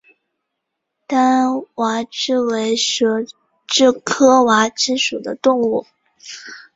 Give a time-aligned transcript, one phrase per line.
[1.05, 3.19] 单蛙蛭为舌
[3.67, 5.85] 蛭科蛙蛭属的动物。